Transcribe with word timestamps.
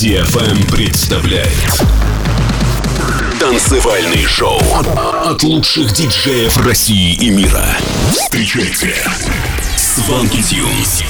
DFM 0.00 0.72
представляет 0.72 1.84
Танцевальный 3.38 4.24
шоу 4.24 4.58
от 5.26 5.42
лучших 5.42 5.92
диджеев 5.92 6.56
России 6.56 7.12
и 7.16 7.28
мира. 7.28 7.66
Встречайте 8.10 8.94
Сванки 9.76 10.40
Тюнс. 10.42 11.02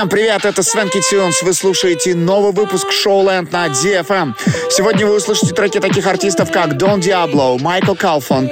Всем 0.00 0.08
привет, 0.08 0.46
это 0.46 0.62
Свенки 0.62 0.98
Тюнс. 1.10 1.42
Вы 1.42 1.52
слушаете 1.52 2.14
новый 2.14 2.52
выпуск 2.52 2.90
шоу 2.90 3.22
Шоуленд 3.22 3.52
на 3.52 3.66
DFM. 3.66 4.08
Эм. 4.08 4.36
Сегодня 4.70 5.06
вы 5.06 5.16
услышите 5.16 5.52
треки 5.52 5.78
таких 5.78 6.06
артистов, 6.06 6.50
как 6.50 6.78
Дон 6.78 7.00
Диабло, 7.00 7.58
Майкл 7.60 7.94
Калфон, 7.94 8.50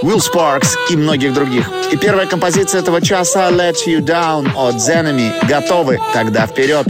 Уилл 0.00 0.18
Спаркс 0.18 0.78
и 0.88 0.96
многих 0.96 1.34
других. 1.34 1.70
И 1.92 1.98
первая 1.98 2.26
композиция 2.26 2.80
этого 2.80 3.02
часа 3.02 3.50
«Let 3.50 3.86
You 3.86 3.98
Down» 3.98 4.50
от 4.56 4.76
The 4.76 5.46
Готовы? 5.46 6.00
Тогда 6.14 6.46
вперед! 6.46 6.86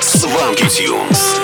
Свенки 0.00 0.64
Тюнс. 0.70 1.40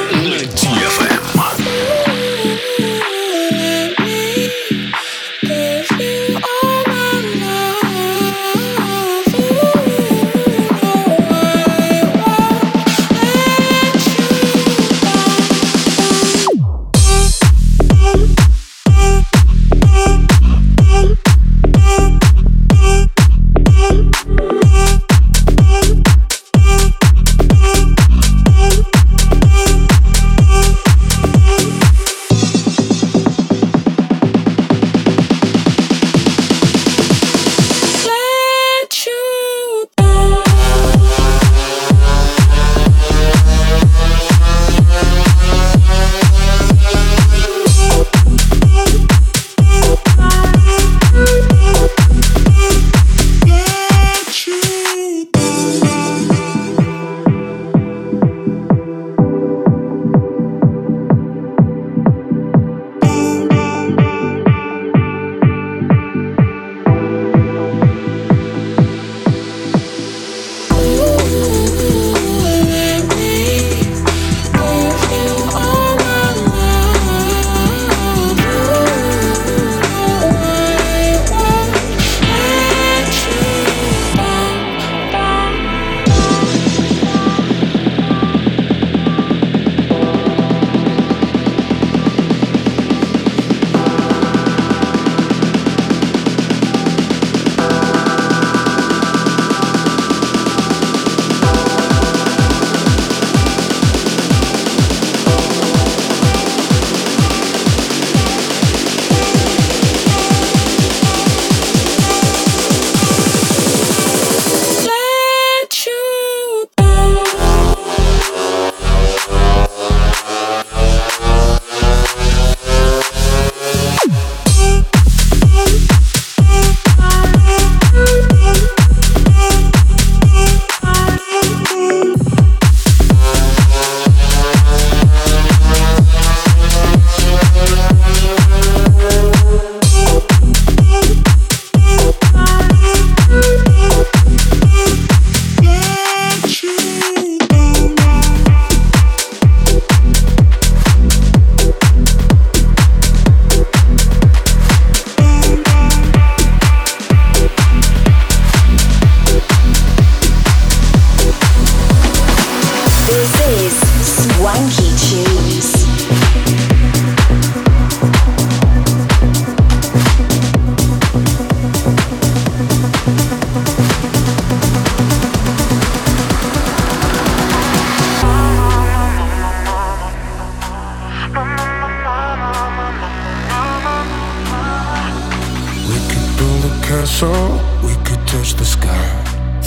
castle, 186.87 187.59
we 187.83 187.95
could 188.07 188.23
touch 188.29 188.55
the 188.55 188.65
sky. 188.65 189.09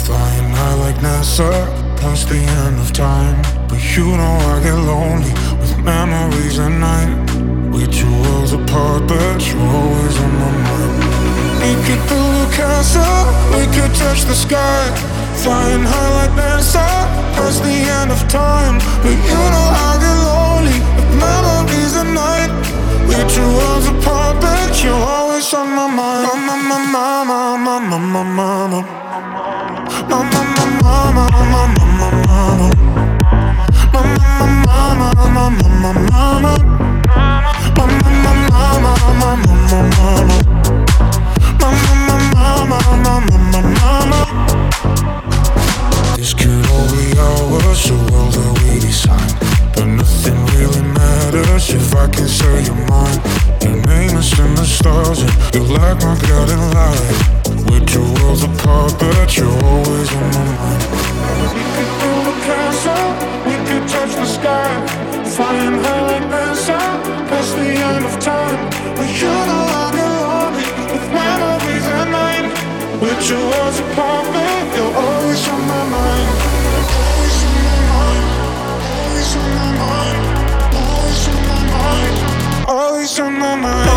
Flying 0.06 0.50
high 0.56 0.76
like 0.84 0.96
NASA, 1.04 1.52
past 2.00 2.30
the 2.30 2.40
end 2.64 2.78
of 2.80 2.92
time. 2.92 3.36
But 3.68 3.82
you 3.94 4.06
know 4.20 4.36
I 4.52 4.56
get 4.64 4.78
lonely 4.92 5.32
with 5.60 5.76
memories 5.84 6.58
at 6.58 6.72
night. 6.72 7.12
We're 7.72 7.92
two 7.92 8.10
worlds 8.22 8.52
apart, 8.52 9.06
but 9.06 9.38
you're 9.46 9.70
always 9.80 10.16
on 10.24 10.32
my 10.42 10.52
mind. 10.64 10.96
We 11.60 11.72
could 11.86 12.02
build 12.08 12.36
a 12.40 12.48
castle, 12.56 13.20
we 13.52 13.64
could 13.76 13.92
touch 14.02 14.24
the 14.24 14.34
sky. 14.46 14.82
Flying 15.44 15.84
high 15.92 16.10
like 16.18 16.32
NASA, 16.40 16.88
past 17.36 17.62
the 17.62 17.78
end 18.00 18.10
of 18.16 18.20
time. 18.28 18.76
But 19.04 19.16
you 19.28 19.40
know 19.54 19.66
I 19.86 19.90
get 20.04 20.18
lonely 20.28 20.78
with 20.96 21.10
memories 21.20 21.94
at 22.00 22.08
night. 22.24 22.50
We're 23.08 23.28
two 23.28 23.50
worlds 23.58 23.88
apart, 23.92 24.40
but 24.40 24.72
you're 24.82 24.94
always 24.94 25.29
always 25.40 25.54
on 25.54 25.68
my 25.74 25.86
mind. 25.88 26.26
my 26.26 26.56
my 26.56 26.78
my 26.84 27.08
my 27.08 27.24
my 27.24 27.74
my. 28.20 28.70
My 30.08 30.20
my 30.20 30.50
my 30.50 30.64
mama. 30.70 31.40
Mama, 41.60 41.92
mama, 42.02 42.78
mama, 42.80 43.14
mama, 43.30 43.60
mama. 43.80 44.20
This 46.16 46.32
could 46.34 46.66
all 46.70 46.86
be 46.90 47.18
ours, 47.18 47.90
a 47.90 47.94
world 48.12 48.32
that 48.34 48.52
we 48.62 48.80
decide? 48.80 49.34
But 49.74 49.86
nothing 49.86 50.46
really 50.46 50.89
if 51.34 51.94
I 51.94 52.08
can 52.08 52.26
say 52.26 52.64
you're 52.64 52.74
mine. 52.88 53.20
Your 53.62 53.76
name 53.86 54.16
is 54.18 54.36
in 54.38 54.54
the 54.54 54.64
stars, 54.64 55.22
and 55.22 55.30
you're 55.54 55.78
like 55.78 56.02
my 56.02 56.18
guiding 56.26 56.64
light. 56.74 57.70
We're 57.70 57.86
two 57.86 58.02
worlds 58.18 58.42
apart, 58.42 58.98
but 58.98 59.36
you're 59.36 59.46
always 59.46 60.10
on 60.12 60.30
my 60.34 60.44
mind. 60.58 60.82
We 61.54 61.62
could 61.74 61.92
build 62.00 62.26
a 62.26 62.36
castle, 62.46 63.06
we 63.46 63.54
could 63.68 63.86
touch 63.88 64.12
the 64.16 64.26
sky, 64.26 64.70
flying 65.36 65.78
high 65.84 66.02
like 66.10 66.26
this, 66.30 66.66
past 66.66 67.54
the 67.54 67.68
end 67.78 68.04
of 68.04 68.18
time. 68.18 68.58
But 68.96 69.08
you're 69.20 69.46
no 69.46 69.60
longer 69.70 70.10
lonely 70.26 70.66
with 70.90 71.06
memories 71.14 71.86
at 71.98 72.08
night. 72.10 72.46
We're 73.00 73.20
two 73.22 73.38
worlds 73.38 73.69
mama 83.18 83.90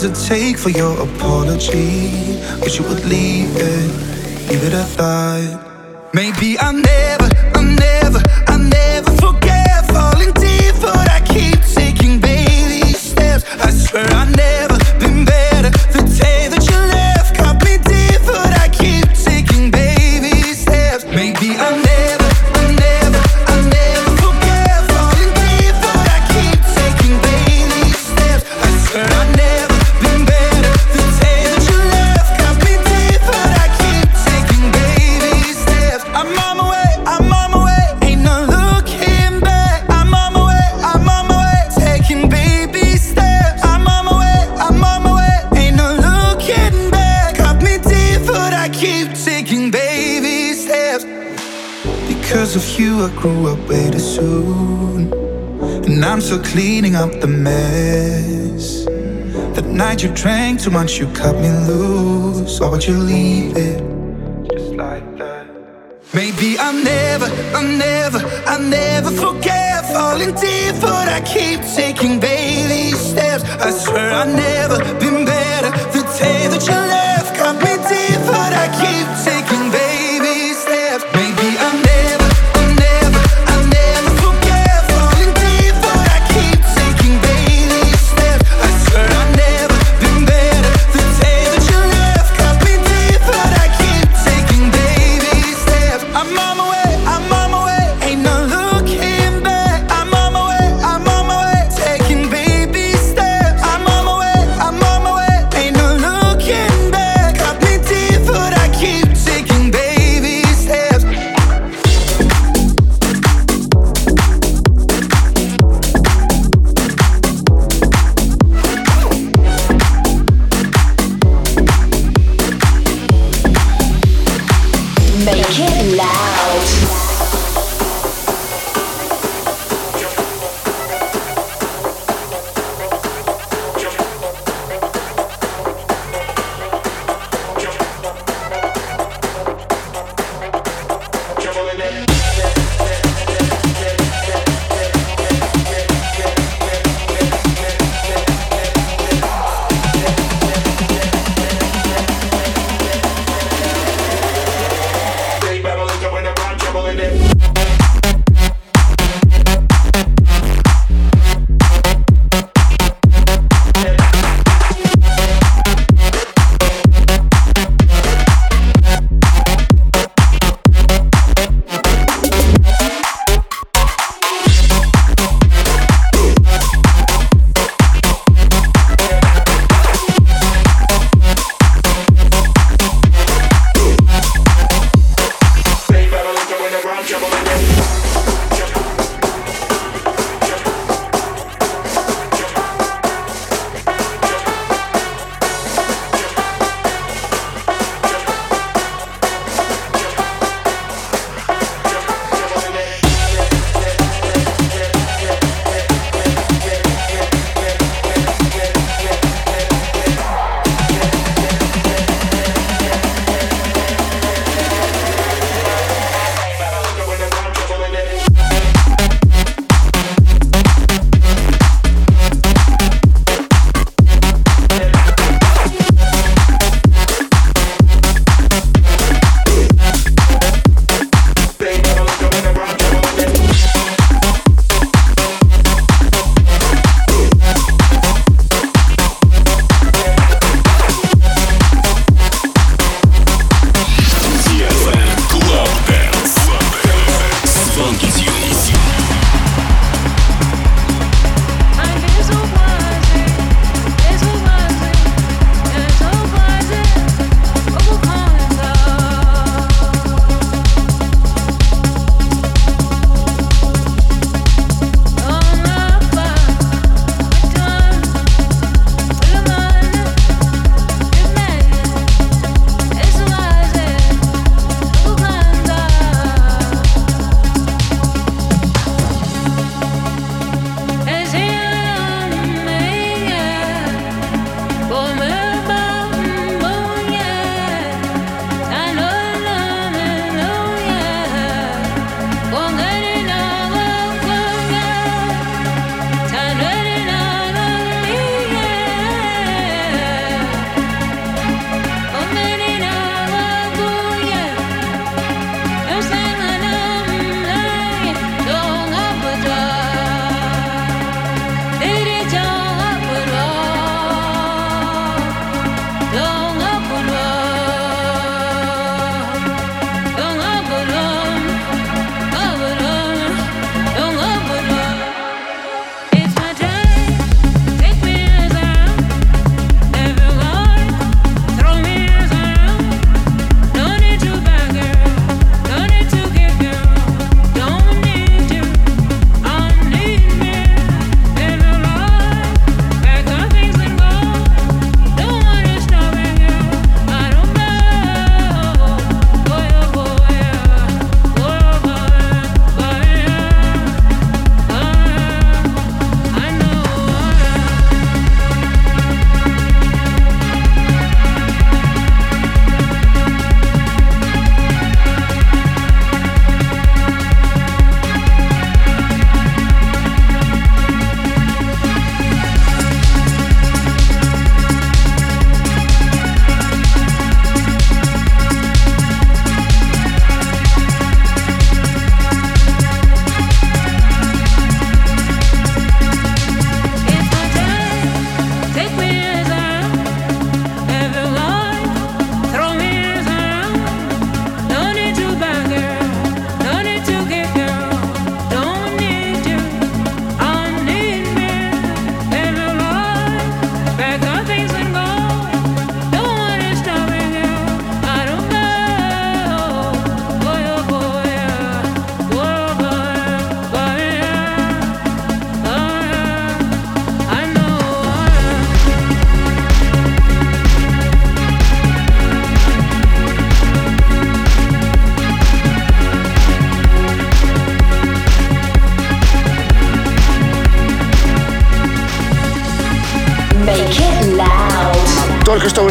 hard 0.00 0.14
to 0.14 0.28
take 0.28 0.58
for 0.58 0.70
your 0.70 0.94
apology. 1.00 2.38
Wish 2.60 2.78
you 2.78 2.84
would 2.88 3.04
leave 3.04 3.50
it, 3.56 4.48
give 4.48 4.62
it 4.62 4.74
a 4.74 4.84
thought. 4.84 6.14
Maybe 6.14 6.58
I 6.58 6.72
never 6.72 7.37
I 53.00 53.10
grew 53.14 53.46
up 53.46 53.60
way 53.68 53.90
too 53.90 54.00
soon. 54.00 55.12
And 55.86 56.04
I'm 56.04 56.20
still 56.20 56.42
cleaning 56.42 56.96
up 56.96 57.12
the 57.20 57.28
mess. 57.28 58.86
That 59.54 59.66
night 59.66 60.02
you 60.02 60.08
drank 60.14 60.62
too 60.62 60.70
much, 60.70 60.98
you 60.98 61.06
cut 61.12 61.36
me 61.36 61.50
loose. 61.68 62.58
Why 62.58 62.68
would 62.70 62.84
you 62.84 62.98
leave 62.98 63.56
it? 63.56 63.78
Just 64.50 64.74
like 64.74 65.06
that. 65.18 65.46
Maybe 66.12 66.58
I'll 66.58 66.72
never, 66.72 67.26
I'll 67.56 67.62
never, 67.62 68.20
I'll 68.46 68.62
never 68.62 69.10
forget 69.10 69.84
falling 69.92 70.34
deep, 70.34 70.74
but 70.80 71.08
I 71.08 71.20
keep 71.20 71.60
taking 71.76 72.18
baby 72.18 72.96
steps. 72.96 73.44
I 73.44 73.70
swear 73.70 74.10
I'll 74.10 74.26
never 74.26 74.78
be 74.98 75.17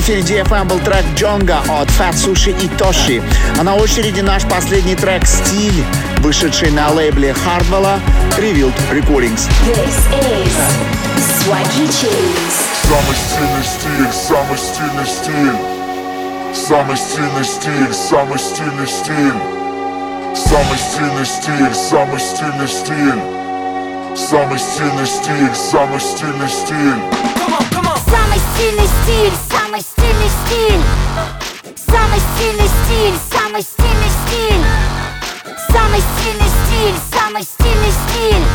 Эфире 0.08 0.22
DFM 0.22 0.64
был 0.70 0.80
трек 0.80 1.04
Джонга 1.18 1.60
от 1.68 1.90
Fat 1.90 2.14
Sushi 2.14 2.58
и 2.64 2.70
Тоши. 2.78 3.22
А 3.60 3.64
на 3.64 3.76
очереди 3.76 4.22
наш 4.22 4.44
последний 4.44 4.96
трек 4.96 5.28
«Стиль», 5.28 5.84
вышедший 6.20 6.72
на 6.72 6.90
лейбле 6.92 7.36
Hardwell 7.46 8.00
Revealed 8.38 8.74
Recordings. 8.90 9.50
This 9.66 9.98
is 10.32 10.54
Swanky 11.44 11.90
Tunes. 11.90 12.56
Самый 12.88 13.16
стильный 13.18 13.66
стиль, 13.66 14.14
самый 14.14 14.58
стильный 14.58 15.06
стиль. 15.06 15.58
Самый 16.56 16.96
стильный 16.96 17.44
стиль, 17.44 17.94
самый 17.94 18.40
стильный 18.40 18.88
стиль. 18.88 19.34
Самый 20.38 20.78
стильный 20.80 21.26
стиль, 21.26 21.76
самый 21.76 22.20
стильный 22.22 22.68
стиль. 22.70 23.22
Самый 24.16 24.58
стильный 24.58 25.06
стиль, 25.06 25.54
самый 25.54 26.00
стильный 26.00 26.50
стиль. 26.50 27.04
Самый 28.10 28.40
стильный 28.56 28.88
стиль, 29.04 29.34
стиль. 30.48 30.82
Самый 31.88 32.20
стильный 32.20 32.68
стиль, 32.68 33.16
самый 33.32 33.62
стильный 33.62 34.12
стиль. 34.26 34.64
Самый 35.72 36.02
стильный 36.02 36.50
стиль, 36.66 36.96
самый 37.12 37.44
стильный 37.44 37.92
стиль. 37.92 38.46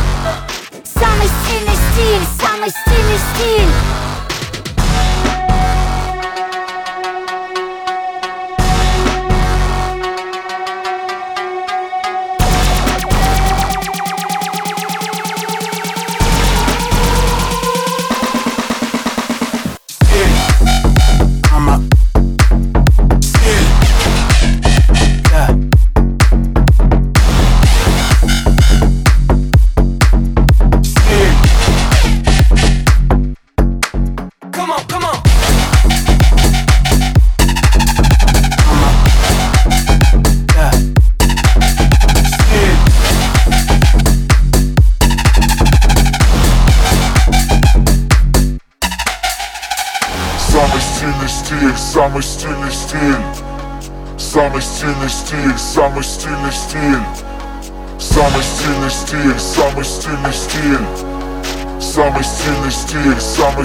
Самый 0.93 1.27
стильный 1.27 1.75
стиль, 1.75 2.25
самый 2.39 2.69
стильный 2.69 3.19
стиль 3.35 4.02
самый 62.92 63.64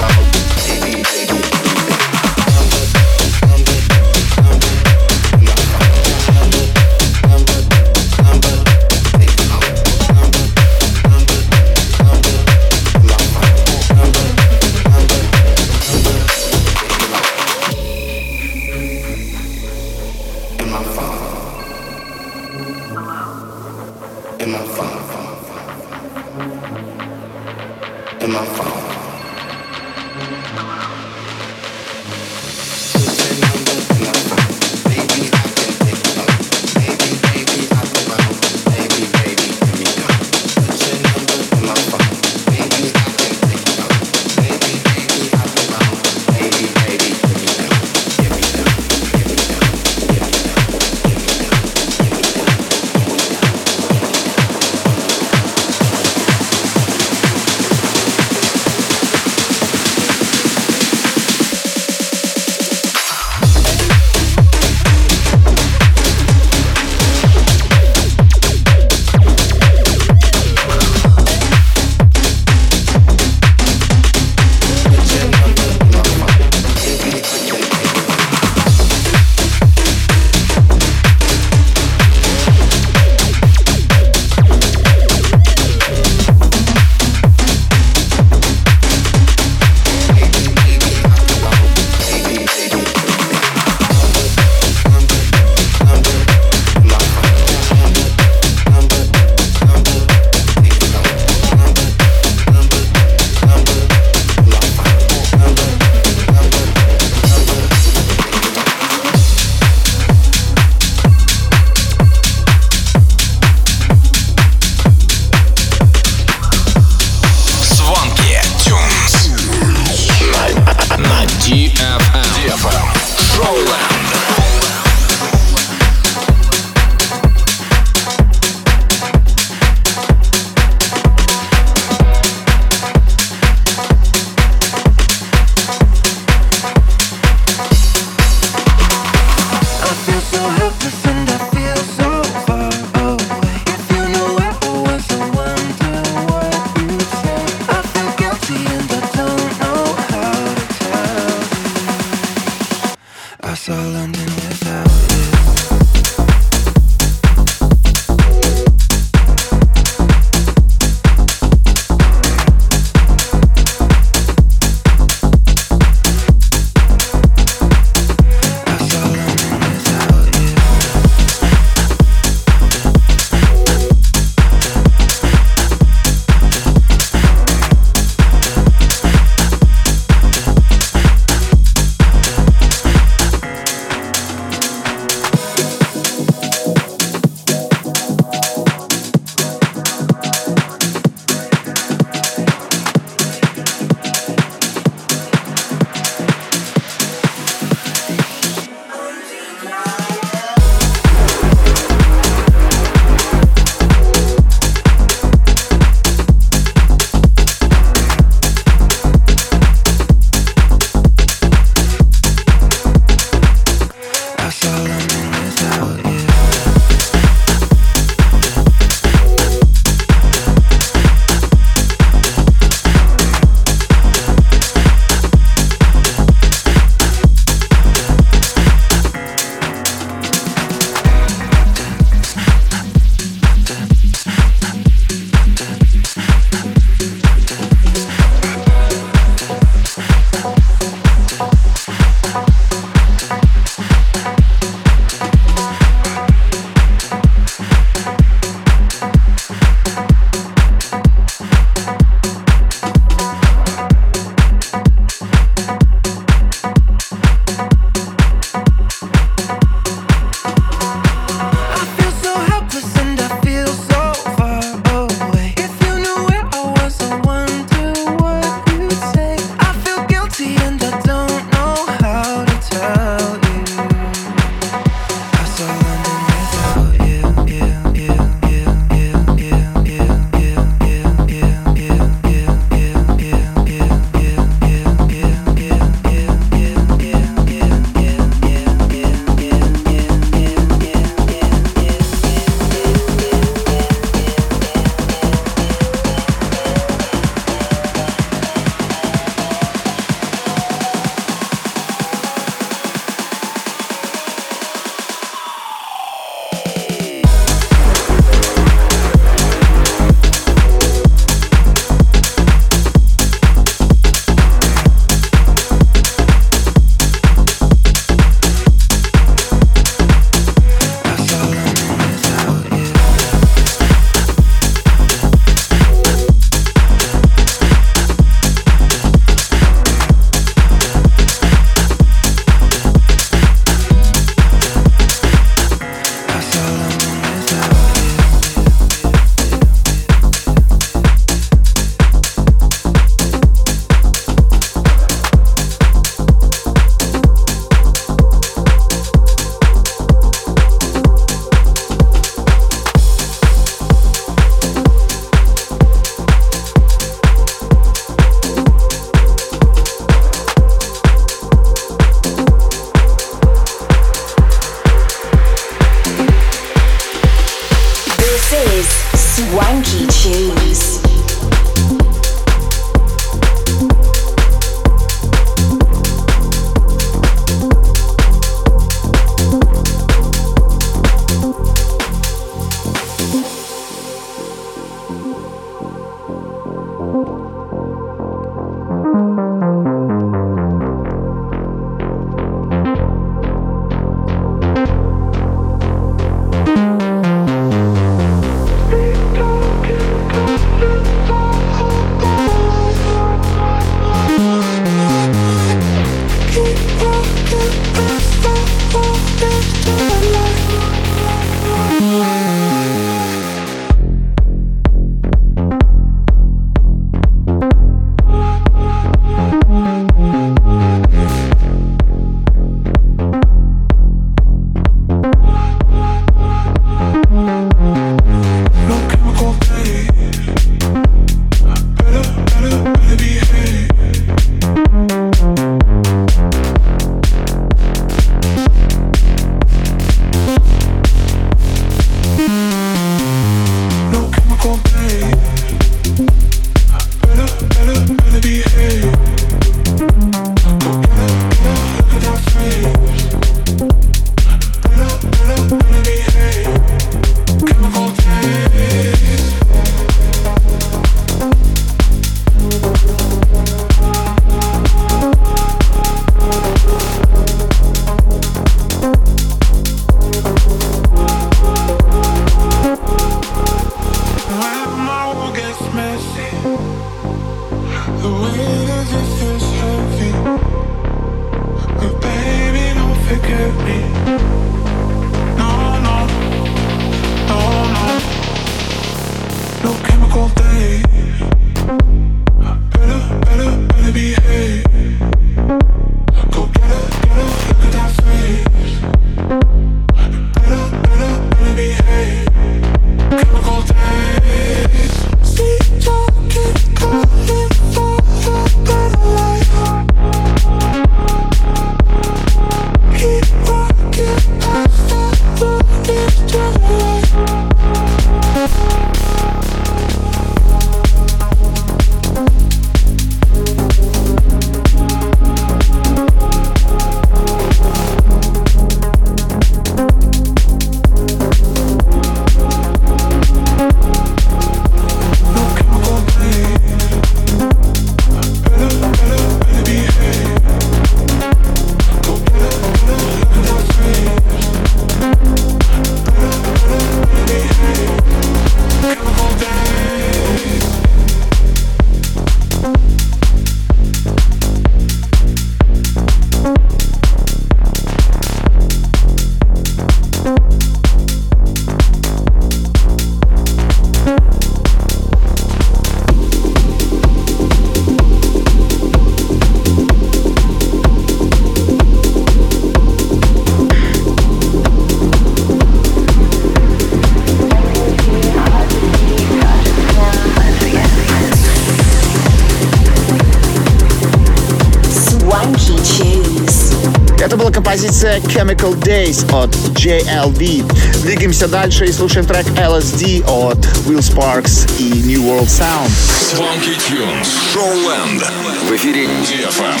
композиция 587.92 588.40
Chemical 588.40 588.94
Days 588.94 589.44
от 589.52 589.74
JLD. 589.98 590.82
Двигаемся 591.24 591.68
дальше 591.68 592.06
и 592.06 592.12
слушаем 592.12 592.46
трек 592.46 592.66
LSD 592.68 593.44
от 593.44 593.76
Will 594.06 594.20
Sparks 594.20 594.90
и 594.98 595.12
New 595.12 595.42
World 595.42 595.68
Sound. 595.68 596.08
Swanky 596.08 596.96
Tunes, 596.96 597.46
Showland. 597.74 598.42
В 598.88 598.96
эфире 598.96 599.26
DFM. 599.26 600.00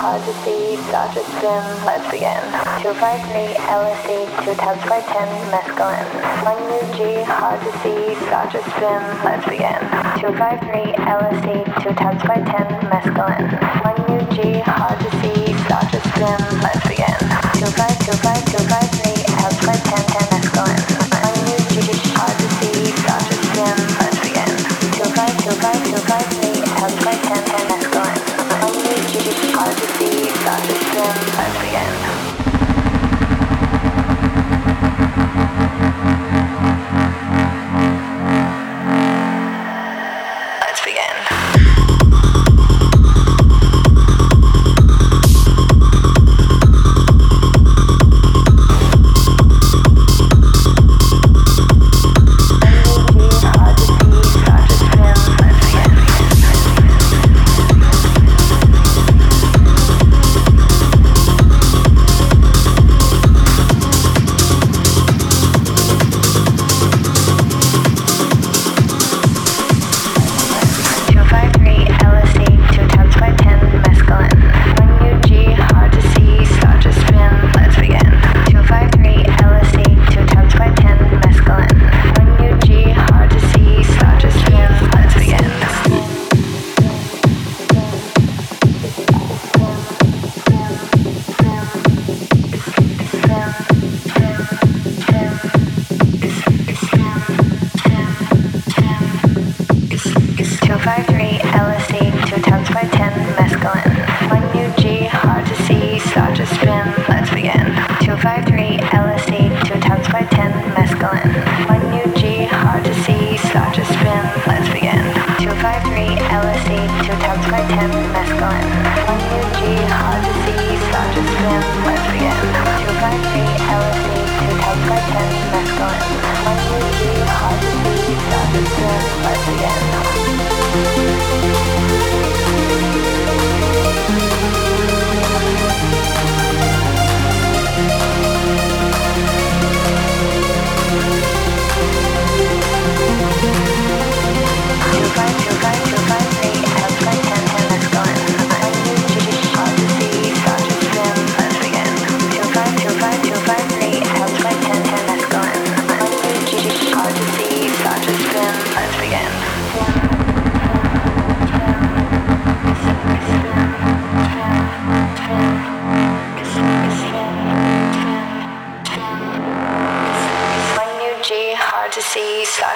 LSD, 0.00 1.29
to 1.40 1.46
spin, 1.46 1.84
let's 1.86 2.10
begin. 2.10 2.42
253 2.82 3.54
LSD, 3.64 4.44
2 4.44 4.54
tabs 4.54 4.84
by 4.88 5.00
10, 5.00 5.50
mescaline. 5.50 6.06
1 6.44 6.68
new 6.68 6.84
G, 6.96 7.24
hard 7.24 7.60
to 7.60 7.72
see, 7.80 8.14
start 8.26 8.50
to 8.52 8.60
spin, 8.70 9.02
let's 9.24 9.46
begin. 9.46 9.80
2525 16.60 16.89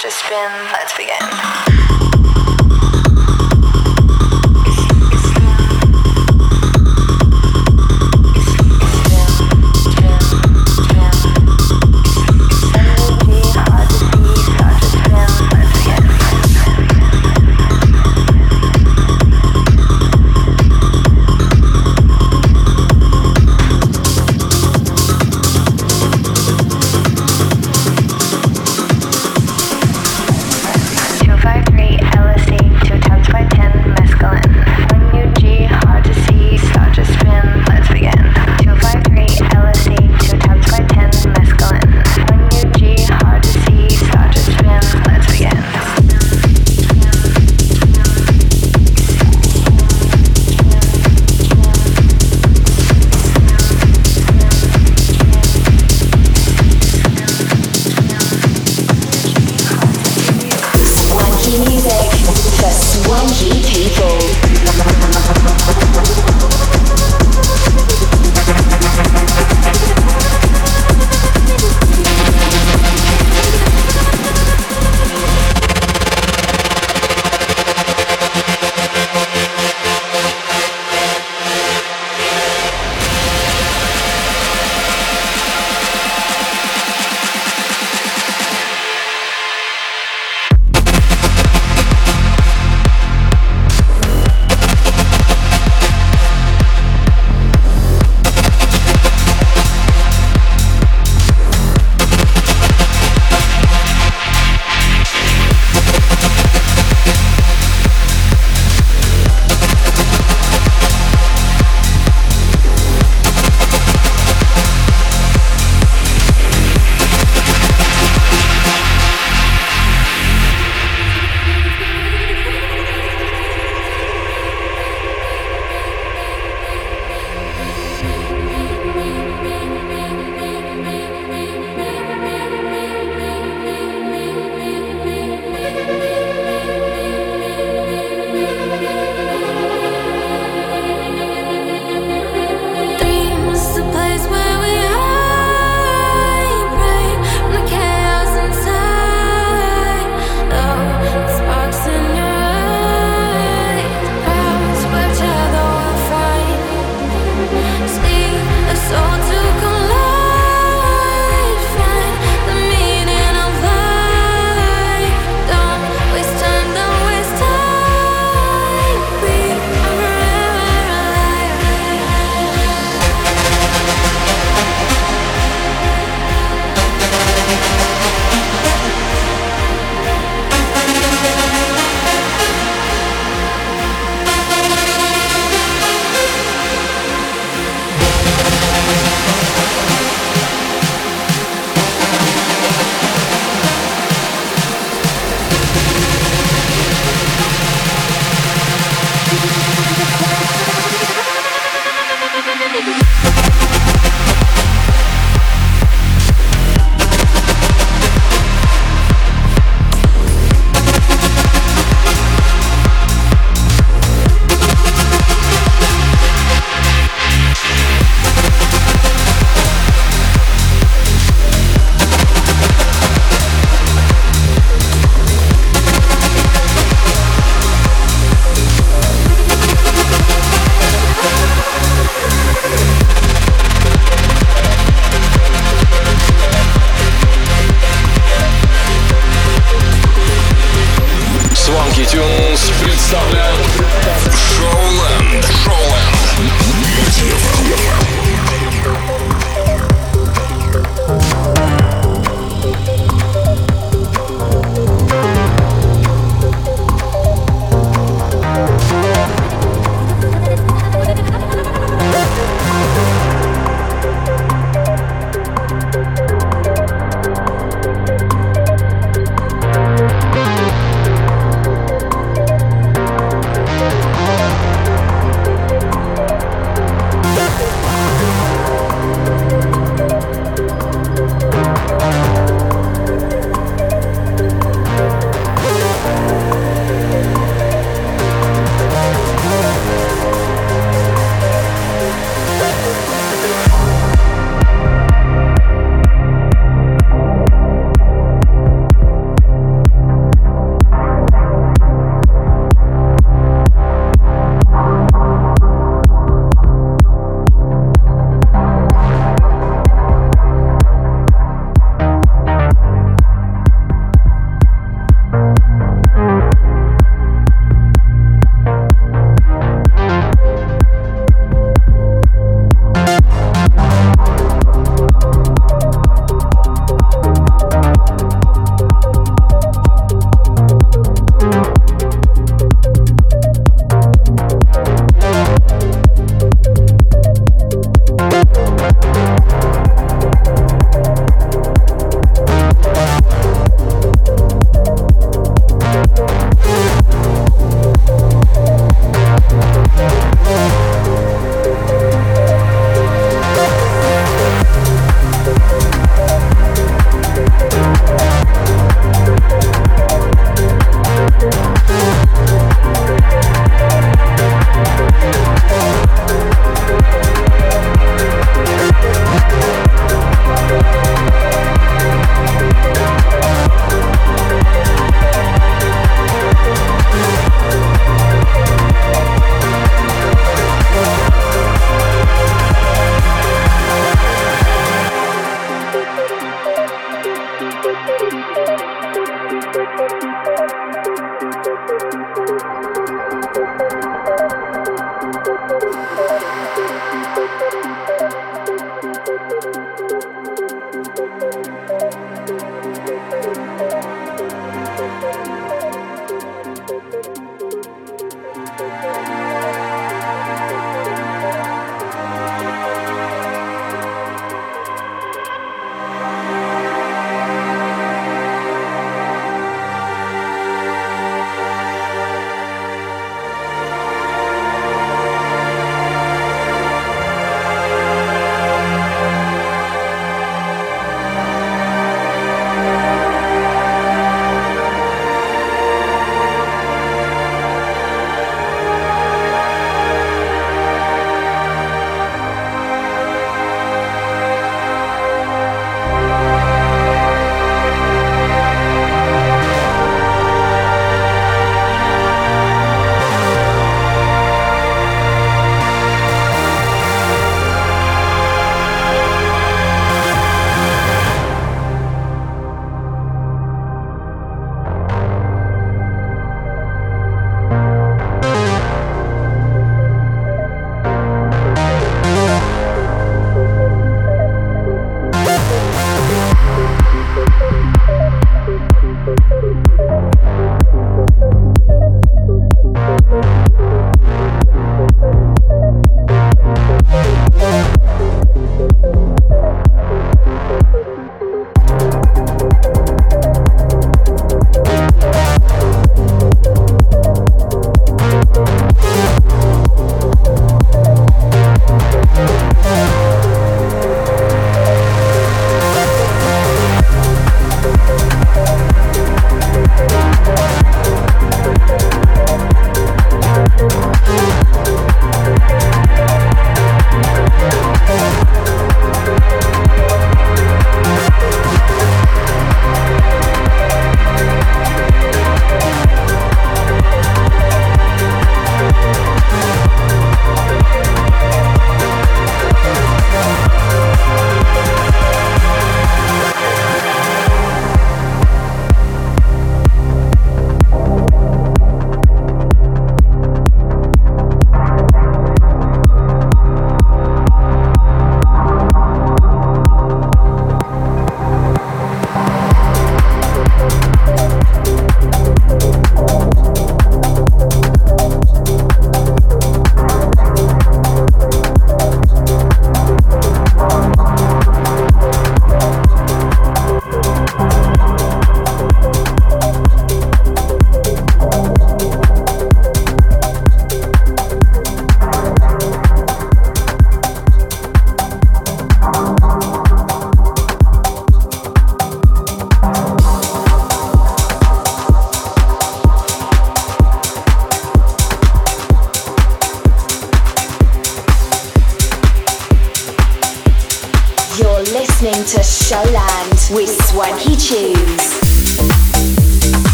C, 0.00 0.08
start 0.08 0.12
to 0.12 0.18
spin, 0.18 0.72
let's 0.72 0.96
begin. 0.96 1.69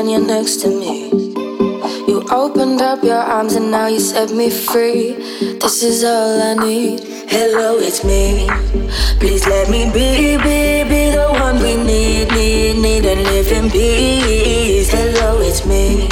when 0.00 0.08
you're 0.08 0.26
next 0.26 0.62
to 0.62 0.68
me. 0.68 1.10
You 2.08 2.24
opened 2.30 2.80
up 2.80 3.04
your 3.04 3.22
arms 3.36 3.54
and 3.54 3.70
now 3.70 3.86
you 3.86 4.00
set 4.00 4.30
me 4.30 4.48
free. 4.48 5.12
This 5.60 5.82
is 5.82 6.04
all 6.04 6.40
I 6.40 6.54
need. 6.54 7.00
Hello, 7.28 7.76
it's 7.78 8.02
me. 8.02 8.48
Please 9.20 9.46
let 9.46 9.68
me 9.68 9.84
be, 9.92 10.38
be, 10.38 10.84
be 10.88 11.02
the 11.18 11.28
one 11.44 11.56
we 11.62 11.76
need, 11.76 12.32
need, 12.32 12.80
need, 12.80 13.04
and 13.04 13.22
live 13.24 13.52
in 13.52 13.70
peace. 13.70 14.90
Hello, 14.90 15.38
it's 15.42 15.66
me. 15.66 16.08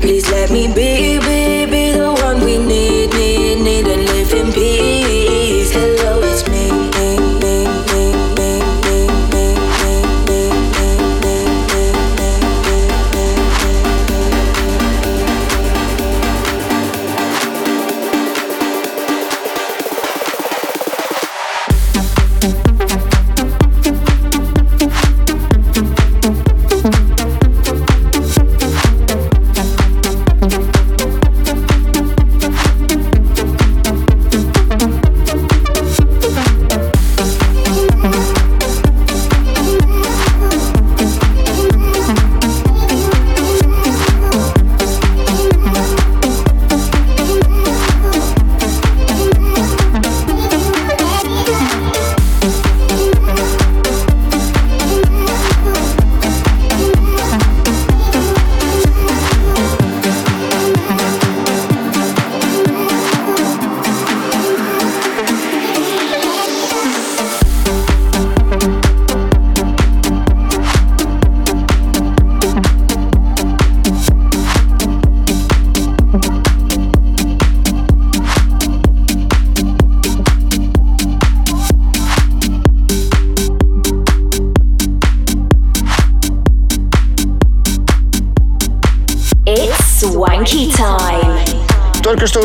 Please 0.00 0.26
let 0.30 0.50
me 0.50 0.68
be, 0.68 1.18
be 1.18 1.29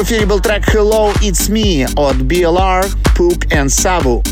эфире 0.05 0.27
был 0.27 0.39
трек 0.39 0.63
Hello 0.67 1.11
It's 1.19 1.49
Me 1.49 1.83
от 1.95 2.17
BLR, 2.17 2.85
Pook 3.17 3.49
and 3.49 3.69
Sabu. 3.69 4.23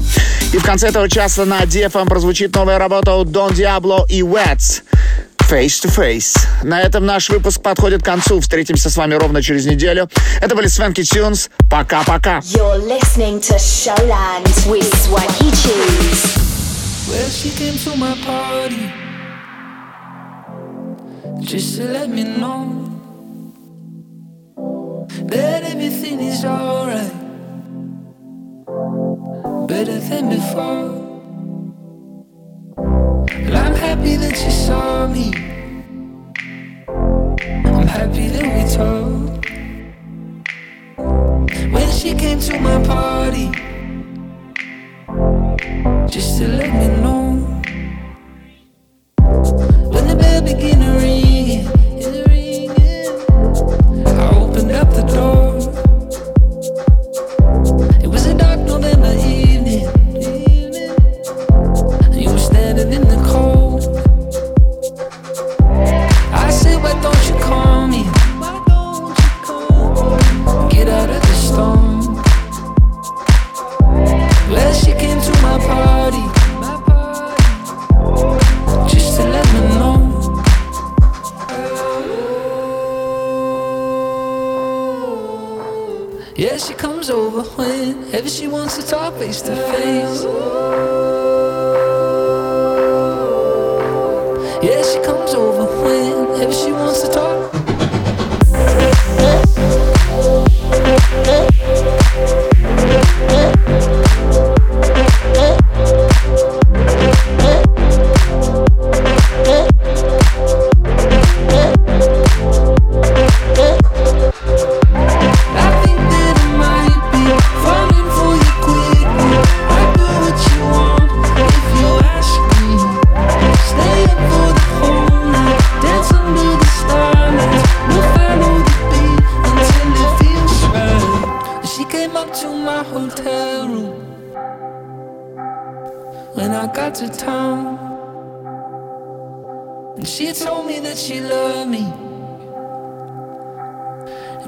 И 0.53 0.59
в 0.59 0.63
конце 0.63 0.89
этого 0.89 1.09
часа 1.09 1.45
на 1.45 1.63
DFM 1.63 2.07
прозвучит 2.07 2.53
новая 2.53 2.77
работа 2.77 3.15
от 3.15 3.29
Don 3.29 3.51
Diablo 3.51 4.05
и 4.07 4.21
Wets. 4.21 4.83
Face 5.49 5.81
to 5.83 5.89
Face. 5.89 6.37
На 6.61 6.79
этом 6.79 7.07
наш 7.07 7.29
выпуск 7.29 7.59
подходит 7.63 8.03
к 8.03 8.05
концу. 8.05 8.39
Встретимся 8.39 8.91
с 8.91 8.97
вами 8.97 9.15
ровно 9.15 9.41
через 9.41 9.65
неделю. 9.65 10.07
Это 10.41 10.55
были 10.55 10.67
Свенки 10.67 11.01
Тюнс. 11.01 11.49
Пока-пока. 11.71 12.37
You're 12.41 12.77
listening 12.85 13.39
to 13.39 13.57
Showland 13.57 14.45
with 14.67 14.87
Swanky 15.03 15.49
Tunes. 15.63 16.37
Well, 17.09 17.29
she 17.31 17.49
came 17.49 17.77
to 17.79 17.97
my 17.97 18.15
party 18.23 18.93
Just 21.41 21.77
to 21.77 21.85
let 21.85 22.09
me 22.09 22.23
know 22.23 22.92
that 25.21 25.63
everything 25.63 26.19
is 26.19 26.43
alright. 26.43 27.13
Better 29.67 29.99
than 29.99 30.29
before. 30.29 31.03
And 33.29 33.55
I'm 33.55 33.75
happy 33.75 34.15
that 34.15 34.43
you 34.43 34.51
saw 34.51 35.07
me. 35.07 35.31
I'm 36.87 37.87
happy 37.87 38.27
that 38.29 38.43
we 38.55 38.63
talked. 38.73 39.49
When 41.71 41.91
she 41.91 42.13
came 42.15 42.39
to 42.39 42.59
my 42.59 42.83
party, 42.83 43.51
just 46.09 46.39
to 46.39 46.47
let 46.47 46.73
me 46.73 46.87
know. 47.01 47.23
When 49.91 50.07
the 50.07 50.15
bell 50.15 50.41
began 50.41 50.79
to 50.79 50.99
ring. 50.99 51.82
Ever 88.13 88.29
she 88.29 88.47
wants 88.47 88.77
to 88.77 88.85
talk 88.85 89.15
face 89.15 89.41
to 89.41 89.55
face. 89.55 90.92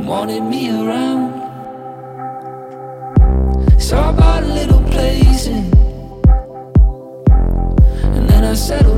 wanted 0.06 0.44
me 0.44 0.70
around. 0.70 1.34
So 3.82 3.98
I 3.98 4.12
bought 4.12 4.44
a 4.44 4.48
little 4.48 4.84
place 4.84 5.48
in, 5.48 5.66
and 8.14 8.30
then 8.30 8.44
I 8.44 8.54
settled. 8.54 8.95